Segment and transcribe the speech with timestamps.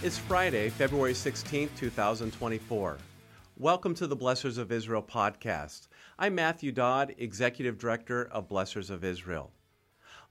[0.00, 2.98] It's Friday, February 16th, 2024.
[3.56, 5.88] Welcome to the Blessors of Israel podcast.
[6.20, 9.50] I'm Matthew Dodd, Executive Director of Blessors of Israel.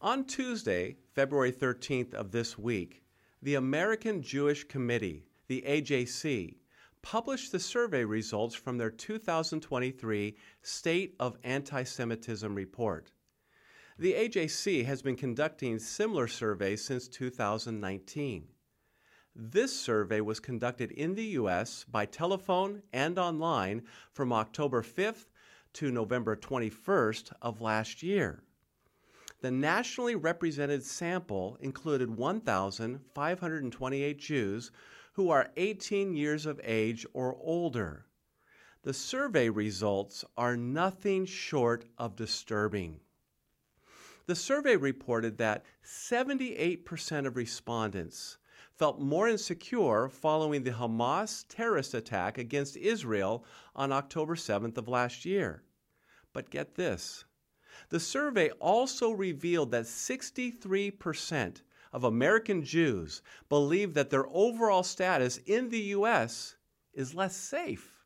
[0.02, 3.04] On Tuesday, February 13th of this week,
[3.42, 6.56] the American Jewish Committee, the AJC,
[7.02, 13.12] published the survey results from their 2023 State of Anti Semitism report.
[14.00, 18.48] The AJC has been conducting similar surveys since 2019.
[19.40, 21.86] This survey was conducted in the U.S.
[21.92, 25.26] by telephone and online from October 5th
[25.74, 28.42] to November 21st of last year.
[29.42, 34.72] The nationally represented sample included 1,528 Jews
[35.14, 38.08] who are 18 years of age or older.
[38.82, 43.02] The survey results are nothing short of disturbing.
[44.26, 48.40] The survey reported that 78% of respondents
[48.78, 53.44] felt more insecure following the Hamas terrorist attack against Israel
[53.76, 55.64] on October 7th of last year.
[56.32, 57.26] But get this
[57.90, 61.62] the survey also revealed that 63%
[61.94, 66.58] of American Jews believe that their overall status in the U.S.
[66.94, 68.04] is less safe.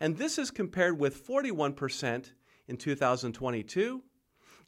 [0.00, 2.32] And this is compared with 41%
[2.68, 4.02] in 2022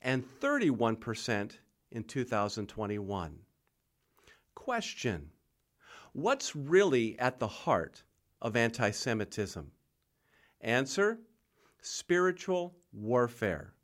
[0.02, 1.52] and 31%
[1.90, 3.43] in 2021.
[4.54, 5.30] Question
[6.12, 8.04] What's really at the heart
[8.40, 9.72] of anti Semitism?
[10.60, 11.18] Answer
[11.82, 13.74] Spiritual warfare.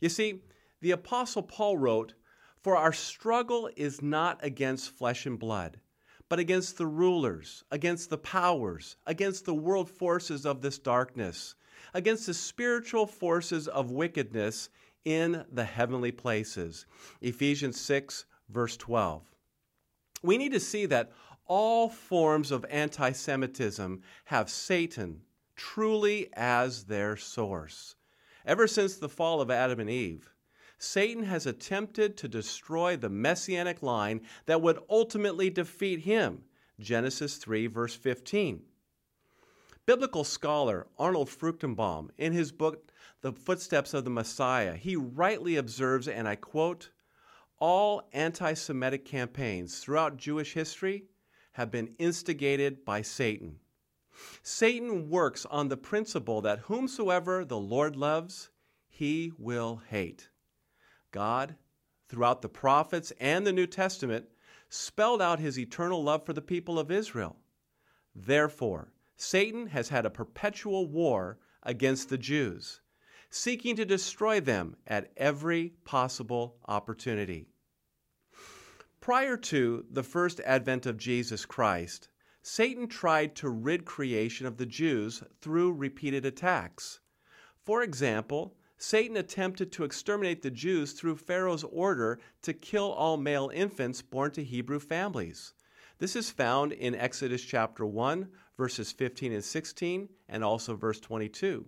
[0.00, 0.42] You see,
[0.80, 2.14] the Apostle Paul wrote,
[2.62, 5.80] For our struggle is not against flesh and blood,
[6.28, 11.54] but against the rulers, against the powers, against the world forces of this darkness,
[11.92, 14.70] against the spiritual forces of wickedness
[15.04, 16.86] in the heavenly places.
[17.20, 19.33] Ephesians 6, verse 12
[20.24, 21.12] we need to see that
[21.46, 25.20] all forms of anti Semitism have Satan
[25.54, 27.96] truly as their source.
[28.46, 30.30] Ever since the fall of Adam and Eve,
[30.78, 36.42] Satan has attempted to destroy the messianic line that would ultimately defeat him.
[36.80, 38.62] Genesis 3, verse 15.
[39.86, 42.90] Biblical scholar Arnold Fruchtenbaum, in his book
[43.20, 46.90] The Footsteps of the Messiah, he rightly observes, and I quote,
[47.58, 51.04] all anti Semitic campaigns throughout Jewish history
[51.52, 53.60] have been instigated by Satan.
[54.42, 58.50] Satan works on the principle that whomsoever the Lord loves,
[58.88, 60.28] he will hate.
[61.10, 61.56] God,
[62.08, 64.26] throughout the prophets and the New Testament,
[64.68, 67.36] spelled out his eternal love for the people of Israel.
[68.14, 72.80] Therefore, Satan has had a perpetual war against the Jews,
[73.34, 77.48] seeking to destroy them at every possible opportunity.
[79.00, 82.08] Prior to the first advent of Jesus Christ,
[82.42, 87.00] Satan tried to rid creation of the Jews through repeated attacks.
[87.64, 93.50] For example, Satan attempted to exterminate the Jews through Pharaoh's order to kill all male
[93.52, 95.54] infants born to Hebrew families.
[95.98, 101.66] This is found in Exodus chapter 1, verses 15 and 16, and also verse 22.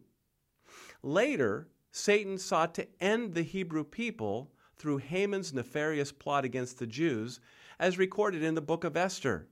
[1.07, 7.39] Later, Satan sought to end the Hebrew people through Haman's nefarious plot against the Jews,
[7.79, 9.47] as recorded in the book of Esther.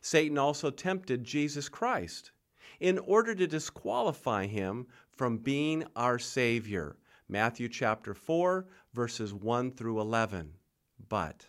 [0.00, 2.30] Satan also tempted Jesus Christ
[2.80, 6.96] in order to disqualify him from being our Savior.
[7.28, 10.54] Matthew chapter 4, verses 1 through 11.
[11.06, 11.48] But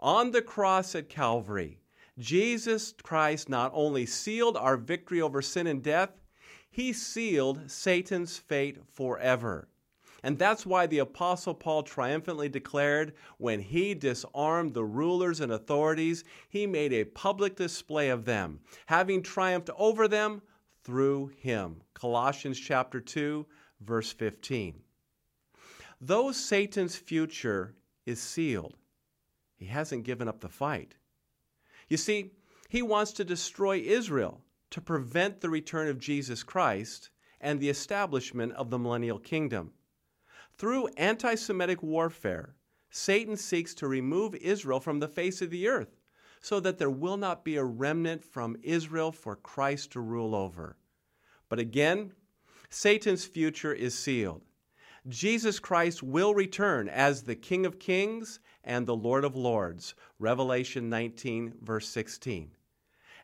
[0.00, 1.82] on the cross at Calvary,
[2.18, 6.21] Jesus Christ not only sealed our victory over sin and death,
[6.72, 9.68] he sealed Satan's fate forever.
[10.22, 16.24] And that's why the Apostle Paul triumphantly declared when he disarmed the rulers and authorities,
[16.48, 20.40] he made a public display of them, having triumphed over them
[20.82, 21.82] through him.
[21.92, 23.44] Colossians chapter 2,
[23.82, 24.80] verse 15.
[26.00, 27.74] Though Satan's future
[28.06, 28.76] is sealed,
[29.56, 30.94] he hasn't given up the fight.
[31.88, 32.30] You see,
[32.68, 34.40] he wants to destroy Israel
[34.72, 37.10] to prevent the return of Jesus Christ
[37.40, 39.72] and the establishment of the millennial kingdom.
[40.56, 42.54] Through anti Semitic warfare,
[42.90, 46.00] Satan seeks to remove Israel from the face of the earth
[46.40, 50.76] so that there will not be a remnant from Israel for Christ to rule over.
[51.48, 52.12] But again,
[52.70, 54.42] Satan's future is sealed.
[55.08, 59.94] Jesus Christ will return as the King of Kings and the Lord of Lords.
[60.18, 62.50] Revelation 19, verse 16.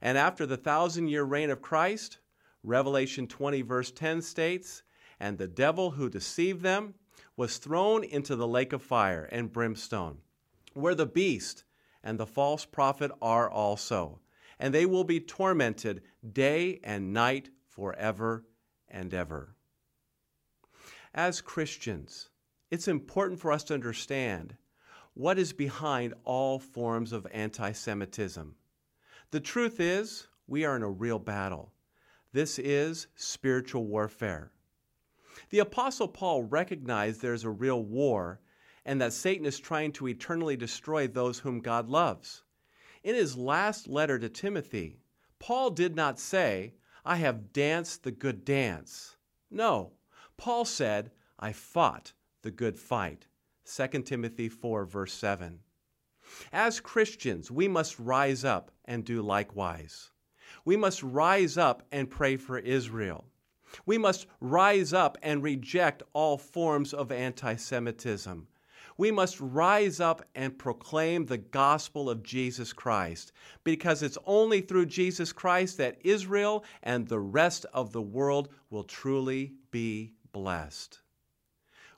[0.01, 2.19] And after the thousand year reign of Christ,
[2.63, 4.83] Revelation 20, verse 10 states,
[5.19, 6.95] And the devil who deceived them
[7.37, 10.19] was thrown into the lake of fire and brimstone,
[10.75, 11.65] where the beast
[12.03, 14.21] and the false prophet are also,
[14.59, 16.03] and they will be tormented
[16.33, 18.45] day and night forever
[18.89, 19.55] and ever.
[21.15, 22.31] As Christians,
[22.71, 24.57] it's important for us to understand
[25.15, 28.55] what is behind all forms of anti Semitism.
[29.31, 31.75] The truth is, we are in a real battle.
[32.33, 34.53] This is spiritual warfare.
[35.51, 38.41] The Apostle Paul recognized there's a real war
[38.87, 42.43] and that Satan is trying to eternally destroy those whom God loves.
[43.05, 44.99] In his last letter to Timothy,
[45.39, 46.75] Paul did not say,
[47.05, 49.17] I have danced the good dance.
[49.51, 49.93] No,
[50.39, 53.27] Paul said, I fought the good fight.
[53.67, 55.61] 2 Timothy 4, verse 7.
[56.53, 60.11] As Christians, we must rise up and do likewise.
[60.65, 63.25] We must rise up and pray for Israel.
[63.87, 68.49] We must rise up and reject all forms of anti Semitism.
[68.97, 73.33] We must rise up and proclaim the gospel of Jesus Christ
[73.63, 78.83] because it's only through Jesus Christ that Israel and the rest of the world will
[78.83, 81.01] truly be blessed.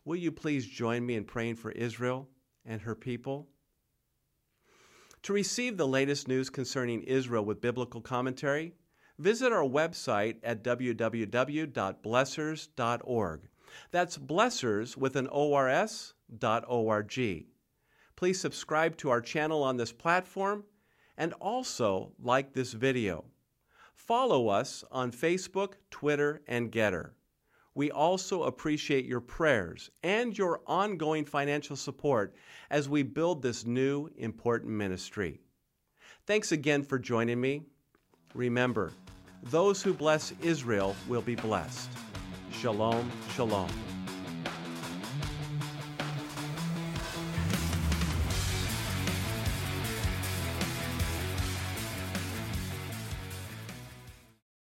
[0.05, 2.29] Will you please join me in praying for Israel
[2.67, 3.49] and her people?
[5.25, 8.73] To receive the latest news concerning Israel with biblical commentary,
[9.19, 13.41] visit our website at www.blessors.org.
[13.91, 17.45] That's blessors with an ORS dot org.
[18.17, 20.65] Please subscribe to our channel on this platform
[21.17, 23.27] and also like this video.
[23.95, 27.11] Follow us on Facebook, Twitter, and Gettr.
[27.81, 32.35] We also appreciate your prayers and your ongoing financial support
[32.69, 35.41] as we build this new important ministry.
[36.27, 37.63] Thanks again for joining me.
[38.35, 38.93] Remember,
[39.45, 41.89] those who bless Israel will be blessed.
[42.53, 43.71] Shalom, shalom.